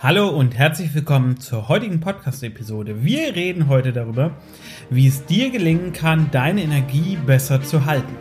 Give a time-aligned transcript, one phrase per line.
[0.00, 3.02] Hallo und herzlich willkommen zur heutigen Podcast-Episode.
[3.02, 4.30] Wir reden heute darüber,
[4.90, 8.16] wie es dir gelingen kann, deine Energie besser zu halten.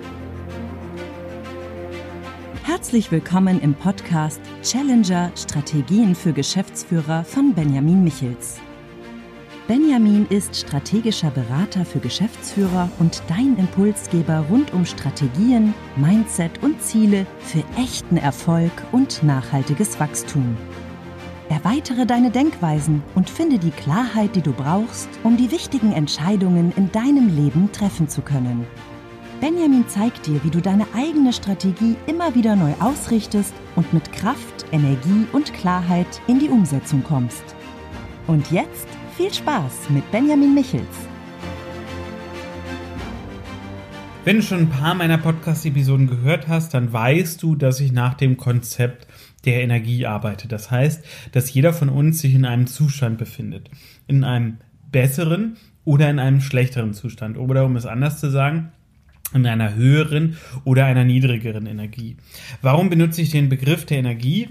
[2.63, 8.59] Herzlich willkommen im Podcast Challenger Strategien für Geschäftsführer von Benjamin Michels.
[9.67, 17.27] Benjamin ist strategischer Berater für Geschäftsführer und dein Impulsgeber rund um Strategien, Mindset und Ziele
[17.41, 20.57] für echten Erfolg und nachhaltiges Wachstum.
[21.49, 26.91] Erweitere deine Denkweisen und finde die Klarheit, die du brauchst, um die wichtigen Entscheidungen in
[26.91, 28.67] deinem Leben treffen zu können.
[29.39, 34.65] Benjamin zeigt dir, wie du deine eigene Strategie immer wieder neu ausrichtest und mit Kraft,
[34.73, 37.43] Energie und Klarheit in die Umsetzung kommst.
[38.25, 40.83] Und jetzt viel Spaß mit Benjamin Michels.
[44.25, 48.15] Wenn du schon ein paar meiner Podcast-Episoden gehört hast, dann weißt du, dass ich nach
[48.15, 49.07] dem Konzept
[49.47, 50.51] der Energie arbeitet.
[50.51, 53.71] Das heißt, dass jeder von uns sich in einem Zustand befindet.
[54.05, 54.57] In einem
[54.91, 57.37] besseren oder in einem schlechteren Zustand.
[57.37, 58.71] Oder um es anders zu sagen,
[59.33, 62.17] in einer höheren oder einer niedrigeren Energie.
[62.61, 64.49] Warum benutze ich den Begriff der Energie?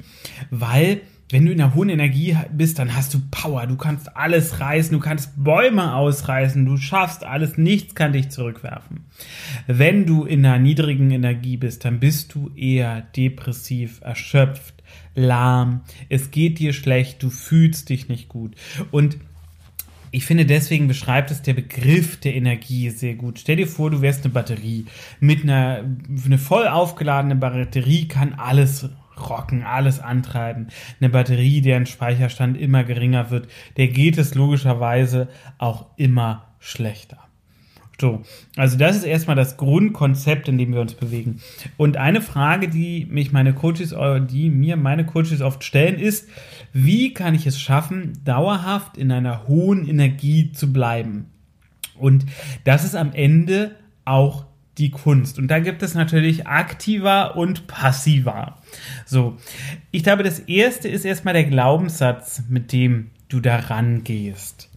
[0.51, 3.67] Weil wenn du in einer hohen Energie bist, dann hast du Power.
[3.67, 9.07] Du kannst alles reißen, du kannst Bäume ausreißen, du schaffst alles, nichts kann dich zurückwerfen.
[9.67, 16.31] Wenn du in einer niedrigen Energie bist, dann bist du eher depressiv, erschöpft, lahm, es
[16.31, 18.55] geht dir schlecht, du fühlst dich nicht gut.
[18.93, 19.17] Und
[20.13, 23.41] ich finde, deswegen beschreibt es der Begriff der Energie sehr gut.
[23.41, 24.87] Stell dir vor, du wärst eine Batterie.
[25.19, 25.85] Mit einer
[26.25, 30.69] eine voll aufgeladene Batterie kann alles rocken, alles antreiben.
[31.01, 35.29] Eine Batterie, deren Speicherstand immer geringer wird, der geht es logischerweise
[35.59, 37.19] auch immer schlechter.
[37.99, 38.23] So,
[38.57, 41.41] also das ist erstmal das Grundkonzept, in dem wir uns bewegen.
[41.79, 43.95] Und eine Frage, die mich meine Coaches,
[44.31, 46.29] die mir meine Coaches oft stellen, ist,
[46.75, 51.31] wie kann ich es schaffen, dauerhaft in einer hohen Energie zu bleiben?
[51.99, 52.27] Und
[52.65, 54.45] das ist am Ende auch
[54.79, 55.39] die Kunst.
[55.39, 58.59] Und da gibt es natürlich aktiver und passiver.
[59.05, 59.37] So,
[59.91, 64.71] ich glaube, das erste ist erstmal der Glaubenssatz, mit dem du daran gehst.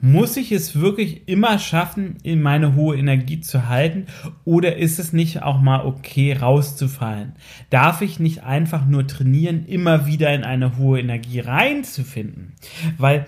[0.00, 4.06] Muss ich es wirklich immer schaffen, in meine hohe Energie zu halten?
[4.44, 7.32] Oder ist es nicht auch mal okay, rauszufallen?
[7.68, 12.52] Darf ich nicht einfach nur trainieren, immer wieder in eine hohe Energie reinzufinden?
[12.96, 13.26] Weil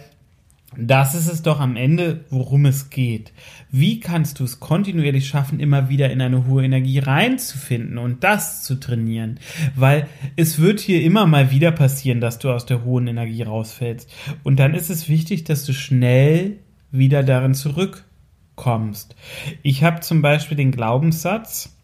[0.77, 3.33] das ist es doch am Ende, worum es geht.
[3.73, 8.63] Wie kannst du es kontinuierlich schaffen, immer wieder in eine hohe Energie reinzufinden und das
[8.63, 9.41] zu trainieren?
[9.75, 14.09] Weil es wird hier immer mal wieder passieren, dass du aus der hohen Energie rausfällst.
[14.45, 16.59] Und dann ist es wichtig, dass du schnell
[16.93, 19.17] wieder darin zurückkommst.
[19.63, 21.77] Ich habe zum Beispiel den Glaubenssatz,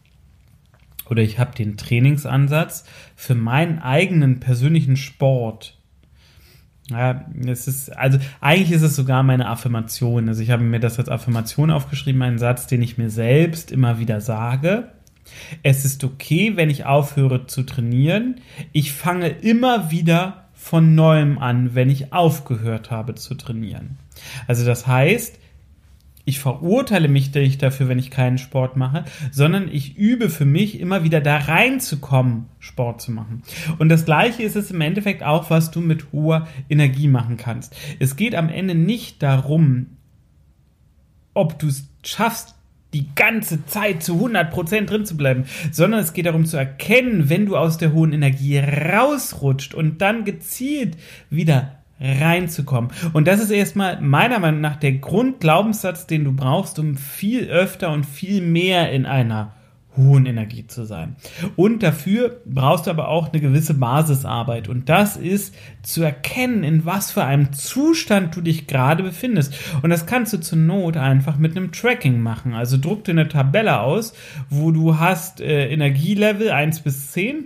[1.09, 5.76] oder ich habe den Trainingsansatz für meinen eigenen persönlichen Sport
[6.89, 10.29] ja, es ist, also eigentlich ist es sogar meine Affirmation.
[10.29, 13.99] Also ich habe mir das als Affirmation aufgeschrieben, einen Satz, den ich mir selbst immer
[13.99, 14.89] wieder sage.
[15.63, 18.35] Es ist okay, wenn ich aufhöre zu trainieren.
[18.71, 23.97] Ich fange immer wieder von neuem an, wenn ich aufgehört habe zu trainieren.
[24.47, 25.37] Also das heißt,
[26.27, 30.77] ich verurteile mich nicht dafür, wenn ich keinen Sport mache, sondern ich übe für mich
[30.81, 33.43] immer wieder da reinzukommen, Sport zu machen.
[33.79, 37.73] Und das gleiche ist es im Endeffekt auch, was du mit hoher Energie machen kannst.
[37.99, 39.85] Es geht am Ende nicht darum,
[41.33, 42.55] ob du es schaffst,
[42.93, 47.45] die ganze Zeit zu 100% drin zu bleiben, sondern es geht darum zu erkennen, wenn
[47.45, 50.97] du aus der hohen Energie rausrutscht und dann gezielt
[51.29, 52.91] wieder reinzukommen.
[53.13, 57.91] Und das ist erstmal meiner Meinung nach der Grundglaubenssatz, den du brauchst, um viel öfter
[57.91, 59.53] und viel mehr in einer
[59.97, 61.15] hohen Energie zu sein.
[61.55, 64.69] Und dafür brauchst du aber auch eine gewisse Basisarbeit.
[64.69, 69.55] Und das ist zu erkennen, in was für einem Zustand du dich gerade befindest.
[69.81, 72.53] Und das kannst du zur Not einfach mit einem Tracking machen.
[72.53, 74.13] Also druck dir eine Tabelle aus,
[74.49, 77.45] wo du hast äh, Energielevel 1 bis 10,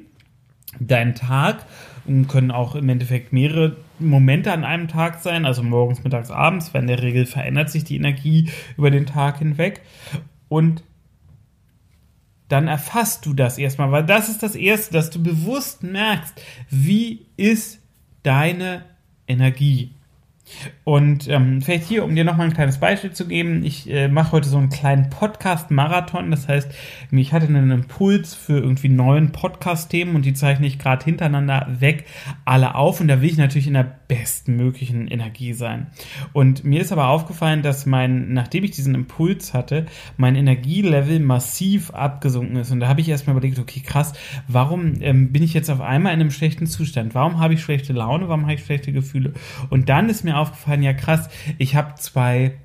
[0.80, 1.66] deinen Tag
[2.06, 6.74] und können auch im Endeffekt mehrere Momente an einem Tag sein, also morgens, mittags, abends,
[6.74, 9.82] weil in der Regel verändert sich die Energie über den Tag hinweg.
[10.48, 10.84] Und
[12.48, 16.34] dann erfasst du das erstmal, weil das ist das Erste, dass du bewusst merkst,
[16.70, 17.80] wie ist
[18.24, 18.84] deine
[19.28, 19.94] Energie.
[20.84, 24.34] Und ähm, vielleicht hier, um dir nochmal ein kleines Beispiel zu geben, ich äh, mache
[24.34, 26.32] heute so einen kleinen Podcast-Marathon.
[26.32, 26.72] Das heißt,
[27.12, 32.06] ich hatte einen Impuls für irgendwie neuen Podcast-Themen und die zeichne ich gerade hintereinander weg
[32.46, 33.00] alle auf.
[33.00, 35.88] Und da will ich natürlich in der besten möglichen Energie sein.
[36.34, 39.86] Und mir ist aber aufgefallen, dass mein, nachdem ich diesen Impuls hatte,
[40.18, 42.72] mein Energielevel massiv abgesunken ist.
[42.72, 44.12] Und da habe ich erstmal überlegt, okay, krass,
[44.50, 47.16] warum ähm, bin ich jetzt auf einmal in einem schlechten Zustand?
[47.16, 48.28] Warum habe ich schlechte Laune?
[48.28, 49.32] Warum habe ich schlechte Gefühle?
[49.70, 52.56] Und dann ist mir aufgefallen, ja krass, ich habe zwei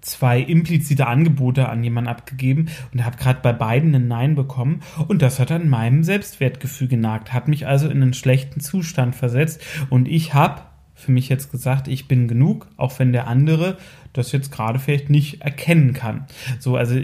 [0.00, 5.22] zwei implizite Angebote an jemanden abgegeben und habe gerade bei beiden ein Nein bekommen und
[5.22, 10.08] das hat an meinem Selbstwertgefühl genagt, hat mich also in einen schlechten Zustand versetzt und
[10.08, 10.62] ich habe
[10.94, 13.78] für mich jetzt gesagt, ich bin genug, auch wenn der andere
[14.12, 16.26] das jetzt gerade vielleicht nicht erkennen kann.
[16.58, 17.00] So, also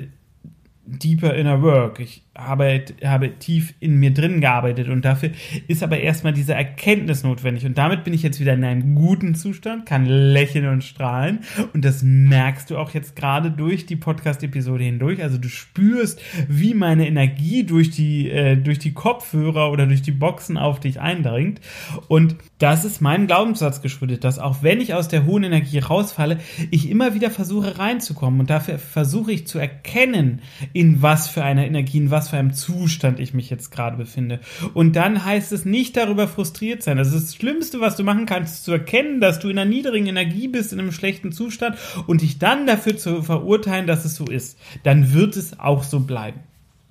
[0.86, 1.98] deeper inner work.
[2.00, 5.30] Ich habe, habe tief in mir drin gearbeitet und dafür
[5.68, 7.64] ist aber erstmal diese Erkenntnis notwendig.
[7.64, 11.40] Und damit bin ich jetzt wieder in einem guten Zustand, kann lächeln und strahlen.
[11.72, 16.74] Und das merkst du auch jetzt gerade durch die Podcast-Episode hindurch, also du spürst, wie
[16.74, 21.60] meine Energie durch die, äh, durch die Kopfhörer oder durch die Boxen auf dich eindringt.
[22.08, 26.38] Und das ist meinem Glaubenssatz geschuldet, dass auch wenn ich aus der hohen Energie rausfalle,
[26.70, 30.40] ich immer wieder versuche reinzukommen und dafür versuche ich zu erkennen,
[30.72, 34.38] in was für einer Energie, in was für einem Zustand ich mich jetzt gerade befinde.
[34.72, 36.96] Und dann heißt es nicht darüber frustriert sein.
[36.96, 40.06] Das ist das Schlimmste, was du machen kannst, zu erkennen, dass du in einer niedrigen
[40.06, 44.26] Energie bist, in einem schlechten Zustand und dich dann dafür zu verurteilen, dass es so
[44.26, 44.58] ist.
[44.84, 46.40] Dann wird es auch so bleiben.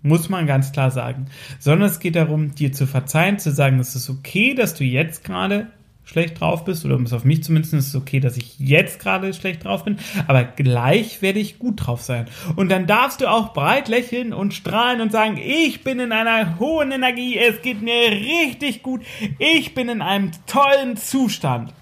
[0.03, 1.25] Muss man ganz klar sagen.
[1.59, 5.23] Sondern es geht darum, dir zu verzeihen, zu sagen, es ist okay, dass du jetzt
[5.23, 5.67] gerade
[6.05, 8.99] schlecht drauf bist, oder um es auf mich zumindest ist es okay, dass ich jetzt
[8.99, 9.97] gerade schlecht drauf bin,
[10.27, 12.25] aber gleich werde ich gut drauf sein.
[12.55, 16.59] Und dann darfst du auch breit lächeln und strahlen und sagen, ich bin in einer
[16.59, 19.01] hohen Energie, es geht mir richtig gut,
[19.39, 21.73] ich bin in einem tollen Zustand.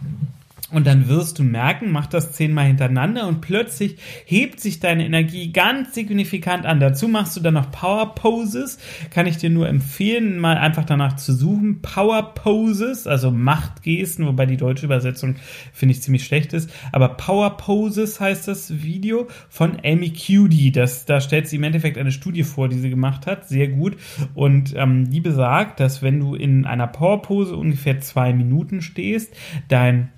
[0.72, 5.52] Und dann wirst du merken, mach das zehnmal hintereinander und plötzlich hebt sich deine Energie
[5.52, 6.80] ganz signifikant an.
[6.80, 8.80] Dazu machst du dann noch Power Poses.
[9.10, 11.82] Kann ich dir nur empfehlen, mal einfach danach zu suchen.
[11.82, 15.36] Power Poses, also Machtgesten, wobei die deutsche Übersetzung
[15.74, 16.70] finde ich ziemlich schlecht ist.
[16.94, 20.72] Aber Power Poses heißt das Video von Amy Cuddy.
[20.72, 23.50] Das, da stellt sie im Endeffekt eine Studie vor, die sie gemacht hat.
[23.50, 23.98] Sehr gut.
[24.36, 29.34] Und ähm, die besagt, dass wenn du in einer Power Pose ungefähr zwei Minuten stehst,
[29.68, 30.10] dein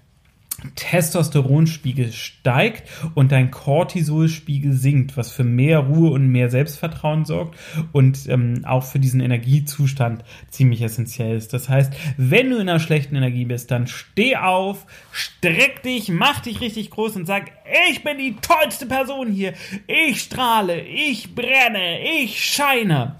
[0.75, 7.57] Testosteronspiegel steigt und dein Cortisolspiegel sinkt, was für mehr Ruhe und mehr Selbstvertrauen sorgt
[7.91, 11.53] und ähm, auch für diesen Energiezustand ziemlich essentiell ist.
[11.53, 16.39] Das heißt, wenn du in einer schlechten Energie bist, dann steh auf, streck dich, mach
[16.39, 17.51] dich richtig groß und sag,
[17.89, 19.53] ich bin die tollste Person hier,
[19.87, 23.15] ich strahle, ich brenne, ich scheine.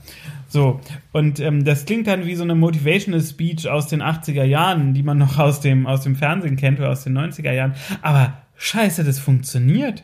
[0.54, 0.80] So,
[1.14, 5.02] und ähm, das klingt dann wie so eine Motivational Speech aus den 80er Jahren, die
[5.02, 7.74] man noch aus dem, aus dem Fernsehen kennt oder aus den 90er Jahren.
[8.04, 10.04] Aber scheiße, das funktioniert.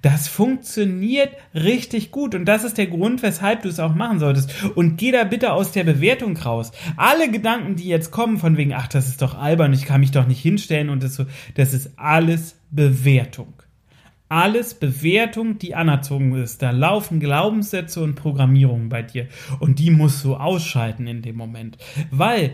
[0.00, 4.54] Das funktioniert richtig gut und das ist der Grund, weshalb du es auch machen solltest.
[4.74, 6.72] Und geh da bitte aus der Bewertung raus.
[6.96, 10.12] Alle Gedanken, die jetzt kommen von wegen, ach, das ist doch albern, ich kann mich
[10.12, 11.26] doch nicht hinstellen und das so,
[11.56, 13.61] das ist alles Bewertung
[14.32, 16.62] alles Bewertung, die anerzogen ist.
[16.62, 19.26] Da laufen Glaubenssätze und Programmierungen bei dir.
[19.60, 21.76] Und die musst du ausschalten in dem Moment.
[22.10, 22.52] Weil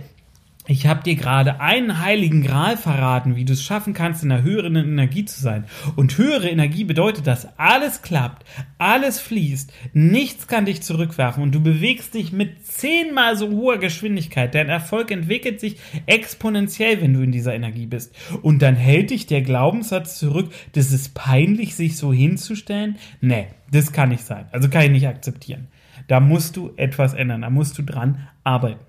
[0.69, 4.43] ich habe dir gerade einen heiligen Gral verraten, wie du es schaffen kannst, in einer
[4.43, 5.65] höheren Energie zu sein.
[5.97, 8.45] Und höhere Energie bedeutet, dass alles klappt,
[8.77, 14.55] alles fließt, nichts kann dich zurückwerfen und du bewegst dich mit zehnmal so hoher Geschwindigkeit.
[14.55, 18.15] Dein Erfolg entwickelt sich exponentiell, wenn du in dieser Energie bist.
[18.43, 22.97] Und dann hält dich der Glaubenssatz zurück, das ist peinlich, sich so hinzustellen.
[23.23, 24.47] Nee, das kann nicht sein.
[24.53, 25.69] Also kann ich nicht akzeptieren.
[26.09, 28.81] Da musst du etwas ändern, da musst du dran arbeiten.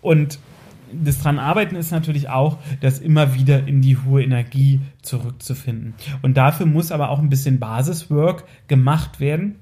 [0.00, 0.38] Und
[0.92, 5.94] das dran arbeiten ist natürlich auch, das immer wieder in die hohe Energie zurückzufinden.
[6.22, 9.56] Und dafür muss aber auch ein bisschen Basiswork gemacht werden.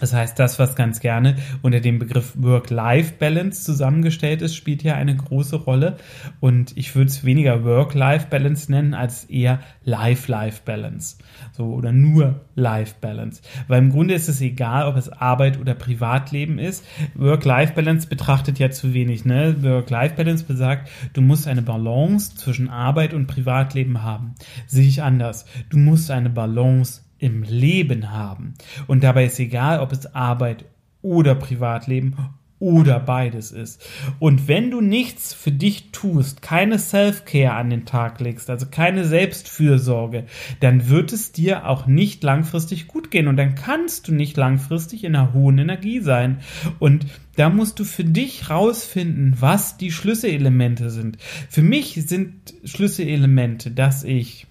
[0.00, 5.14] Das heißt, das, was ganz gerne unter dem Begriff Work-Life-Balance zusammengestellt ist, spielt hier eine
[5.14, 5.96] große Rolle.
[6.40, 11.18] Und ich würde es weniger Work-Life-Balance nennen, als eher Life-Life-Balance.
[11.52, 13.42] So, oder nur Life-Balance.
[13.68, 16.84] Weil im Grunde ist es egal, ob es Arbeit oder Privatleben ist.
[17.14, 19.62] Work-Life-Balance betrachtet ja zu wenig, ne?
[19.62, 24.34] Work-Life-Balance besagt, du musst eine Balance zwischen Arbeit und Privatleben haben.
[24.66, 25.44] Sehe ich anders.
[25.68, 28.54] Du musst eine Balance im Leben haben.
[28.86, 30.64] Und dabei ist egal, ob es Arbeit
[31.02, 32.16] oder Privatleben
[32.60, 33.82] oder beides ist.
[34.18, 39.06] Und wenn du nichts für dich tust, keine Self-Care an den Tag legst, also keine
[39.06, 40.26] Selbstfürsorge,
[40.60, 45.04] dann wird es dir auch nicht langfristig gut gehen und dann kannst du nicht langfristig
[45.04, 46.40] in einer hohen Energie sein.
[46.78, 51.16] Und da musst du für dich rausfinden, was die Schlüsselelemente sind.
[51.48, 52.34] Für mich sind
[52.64, 54.46] Schlüsselelemente, dass ich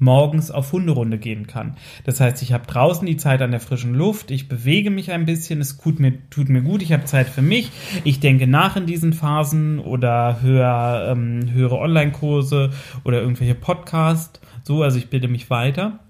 [0.00, 1.76] morgens auf Hunderunde gehen kann.
[2.04, 5.26] Das heißt, ich habe draußen die Zeit an der frischen Luft, ich bewege mich ein
[5.26, 7.70] bisschen, es tut mir, tut mir gut, ich habe Zeit für mich,
[8.02, 12.70] ich denke nach in diesen Phasen oder höre, ähm, höre Online-Kurse
[13.04, 16.00] oder irgendwelche Podcasts, so, also ich bilde mich weiter.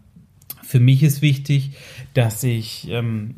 [0.63, 1.73] Für mich ist wichtig,
[2.15, 3.35] dass ich ähm,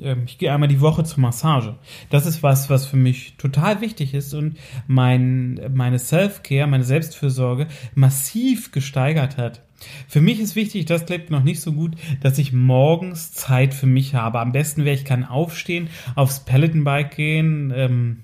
[0.00, 1.76] ähm, ich gehe einmal die Woche zur Massage.
[2.10, 4.56] Das ist was, was für mich total wichtig ist und
[4.86, 9.62] mein, meine Self-Care, meine Selbstfürsorge massiv gesteigert hat.
[10.08, 13.86] Für mich ist wichtig, das klappt noch nicht so gut, dass ich morgens Zeit für
[13.86, 14.40] mich habe.
[14.40, 18.18] Am besten wäre, ich kann aufstehen, aufs Peloton-Bike gehen, ähm,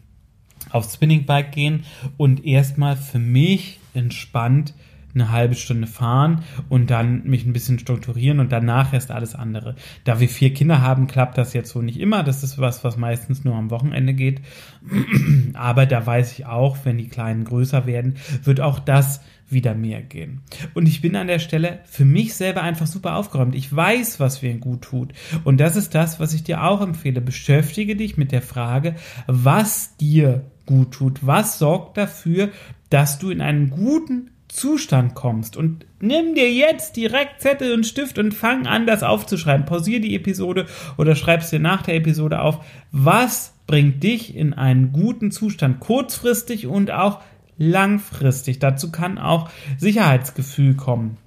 [0.70, 1.84] aufs Spinning-Bike gehen
[2.16, 4.74] und erstmal für mich entspannt
[5.16, 9.74] eine halbe Stunde fahren und dann mich ein bisschen strukturieren und danach erst alles andere.
[10.04, 12.22] Da wir vier Kinder haben, klappt das jetzt so nicht immer.
[12.22, 14.42] Das ist was, was meistens nur am Wochenende geht.
[15.54, 20.02] Aber da weiß ich auch, wenn die Kleinen größer werden, wird auch das wieder mehr
[20.02, 20.42] gehen.
[20.74, 23.54] Und ich bin an der Stelle für mich selber einfach super aufgeräumt.
[23.54, 25.12] Ich weiß, was mir gut tut.
[25.44, 27.20] Und das ist das, was ich dir auch empfehle.
[27.20, 31.26] Beschäftige dich mit der Frage, was dir gut tut.
[31.26, 32.50] Was sorgt dafür,
[32.90, 35.56] dass du in einen guten Zustand kommst.
[35.56, 39.66] Und nimm dir jetzt direkt Zettel und Stift und fang an, das aufzuschreiben.
[39.66, 42.64] Pausier die Episode oder schreib's dir nach der Episode auf.
[42.90, 47.20] Was bringt dich in einen guten Zustand, kurzfristig und auch
[47.58, 48.58] langfristig.
[48.58, 51.18] Dazu kann auch Sicherheitsgefühl kommen.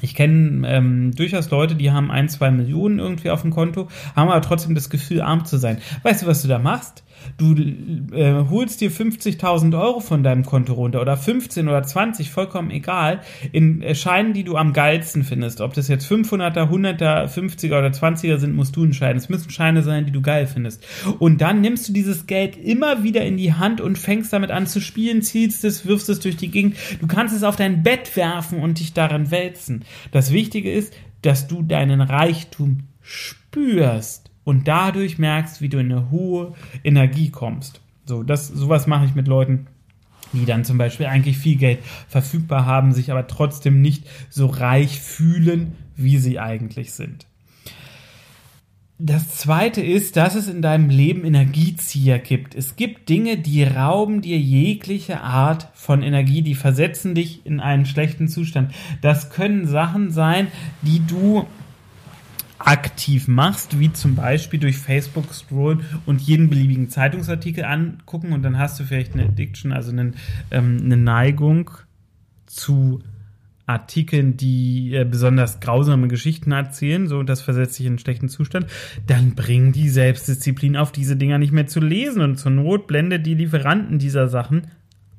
[0.00, 4.30] Ich kenne ähm, durchaus Leute, die haben ein, zwei Millionen irgendwie auf dem Konto, haben
[4.30, 5.78] aber trotzdem das Gefühl, arm zu sein.
[6.02, 7.02] Weißt du, was du da machst?
[7.36, 12.70] Du äh, holst dir 50.000 Euro von deinem Konto runter oder 15 oder 20, vollkommen
[12.70, 13.20] egal,
[13.52, 15.60] in Scheinen, die du am geilsten findest.
[15.60, 19.18] Ob das jetzt 500er, 100er, 50er oder 20er sind, musst du entscheiden.
[19.18, 20.84] Es müssen Scheine sein, die du geil findest.
[21.18, 24.66] Und dann nimmst du dieses Geld immer wieder in die Hand und fängst damit an
[24.66, 26.76] zu spielen, zielst es, wirfst es durch die Gegend.
[27.00, 29.84] Du kannst es auf dein Bett werfen und dich daran wälzen.
[30.12, 36.10] Das Wichtige ist, dass du deinen Reichtum spürst und dadurch merkst, wie du in eine
[36.10, 37.82] hohe Energie kommst.
[38.06, 39.66] So, das, sowas mache ich mit Leuten,
[40.32, 45.02] die dann zum Beispiel eigentlich viel Geld verfügbar haben, sich aber trotzdem nicht so reich
[45.02, 47.26] fühlen, wie sie eigentlich sind.
[48.96, 52.54] Das zweite ist, dass es in deinem Leben Energiezieher gibt.
[52.54, 57.84] Es gibt Dinge, die rauben dir jegliche Art von Energie, die versetzen dich in einen
[57.84, 58.72] schlechten Zustand.
[59.02, 60.46] Das können Sachen sein,
[60.80, 61.46] die du
[62.58, 68.58] aktiv machst, wie zum Beispiel durch Facebook scrollen und jeden beliebigen Zeitungsartikel angucken und dann
[68.58, 70.16] hast du vielleicht eine Addiction, also einen,
[70.50, 71.70] ähm, eine Neigung
[72.46, 73.00] zu
[73.68, 78.66] Artikeln, die äh, besonders grausame Geschichten erzählen, so das versetzt dich in einen schlechten Zustand,
[79.06, 83.20] dann bring die Selbstdisziplin auf, diese Dinger nicht mehr zu lesen und zur Not blende
[83.20, 84.68] die Lieferanten dieser Sachen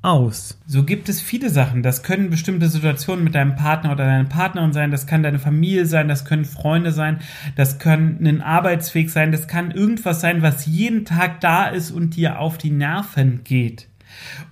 [0.02, 0.58] aus.
[0.66, 1.82] So gibt es viele Sachen.
[1.82, 5.84] Das können bestimmte Situationen mit deinem Partner oder deiner Partnerin sein, das kann deine Familie
[5.86, 7.20] sein, das können Freunde sein,
[7.56, 12.16] das können ein Arbeitsweg sein, das kann irgendwas sein, was jeden Tag da ist und
[12.16, 13.88] dir auf die Nerven geht.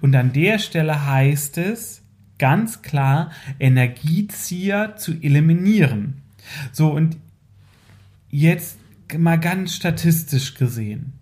[0.01, 2.03] Und an der Stelle heißt es
[2.39, 6.23] ganz klar, Energiezieher zu eliminieren.
[6.73, 7.17] So, und
[8.31, 8.79] jetzt
[9.17, 11.18] mal ganz statistisch gesehen.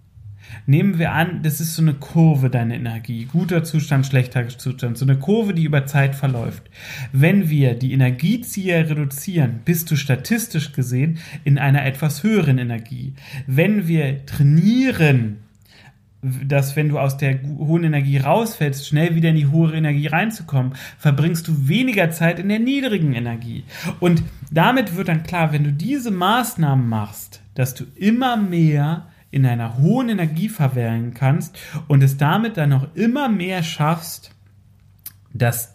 [0.68, 3.26] Nehmen wir an, das ist so eine Kurve, deine Energie.
[3.26, 4.98] Guter Zustand, schlechter Zustand.
[4.98, 6.64] So eine Kurve, die über Zeit verläuft.
[7.12, 13.14] Wenn wir die Energiezieher reduzieren, bist du statistisch gesehen in einer etwas höheren Energie.
[13.46, 15.38] Wenn wir trainieren,
[16.22, 20.72] dass wenn du aus der hohen Energie rausfällst, schnell wieder in die hohe Energie reinzukommen,
[20.98, 23.62] verbringst du weniger Zeit in der niedrigen Energie.
[24.00, 29.46] Und damit wird dann klar, wenn du diese Maßnahmen machst, dass du immer mehr in
[29.46, 34.32] einer hohen Energie verweilen kannst und es damit dann auch immer mehr schaffst,
[35.32, 35.74] dass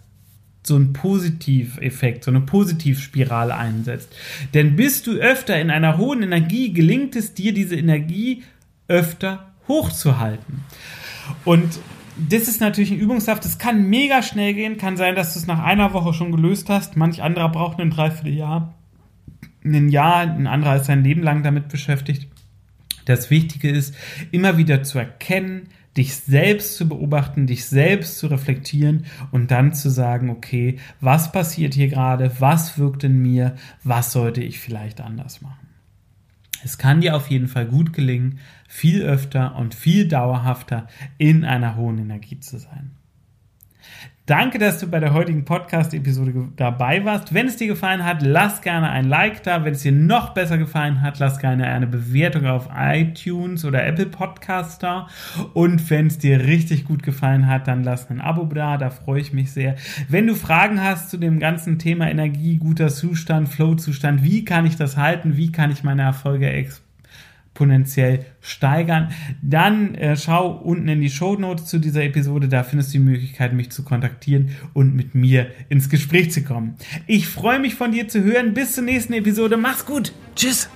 [0.63, 4.15] so ein Positiveffekt, so eine Positivspirale einsetzt.
[4.53, 8.43] Denn bist du öfter in einer hohen Energie, gelingt es dir, diese Energie
[8.87, 10.61] öfter hochzuhalten.
[11.45, 11.79] Und
[12.17, 13.45] das ist natürlich ein Übungshaft.
[13.45, 14.77] Das kann mega schnell gehen.
[14.77, 16.97] Kann sein, dass du es nach einer Woche schon gelöst hast.
[16.97, 18.73] Manch anderer braucht ein Dreivierteljahr.
[19.63, 22.30] Ein Jahr, ein anderer ist sein Leben lang damit beschäftigt.
[23.05, 23.95] Das Wichtige ist,
[24.31, 29.89] immer wieder zu erkennen, dich selbst zu beobachten, dich selbst zu reflektieren und dann zu
[29.89, 35.41] sagen, okay, was passiert hier gerade, was wirkt in mir, was sollte ich vielleicht anders
[35.41, 35.67] machen.
[36.63, 41.75] Es kann dir auf jeden Fall gut gelingen, viel öfter und viel dauerhafter in einer
[41.75, 42.91] hohen Energie zu sein.
[44.31, 47.33] Danke, dass du bei der heutigen Podcast-Episode dabei warst.
[47.33, 49.65] Wenn es dir gefallen hat, lass gerne ein Like da.
[49.65, 54.05] Wenn es dir noch besser gefallen hat, lass gerne eine Bewertung auf iTunes oder Apple
[54.05, 55.09] Podcast da.
[55.53, 58.77] Und wenn es dir richtig gut gefallen hat, dann lass ein Abo da.
[58.77, 59.75] Da freue ich mich sehr.
[60.07, 64.77] Wenn du Fragen hast zu dem ganzen Thema Energie, guter Zustand, Flow-Zustand, wie kann ich
[64.77, 65.35] das halten?
[65.35, 66.90] Wie kann ich meine Erfolge exportieren?
[67.61, 69.13] Exponentiell steigern.
[69.41, 73.03] Dann äh, schau unten in die Show Notes zu dieser Episode, da findest du die
[73.03, 76.75] Möglichkeit, mich zu kontaktieren und mit mir ins Gespräch zu kommen.
[77.07, 78.53] Ich freue mich von dir zu hören.
[78.53, 79.57] Bis zur nächsten Episode.
[79.57, 80.13] Mach's gut.
[80.35, 80.69] Tschüss.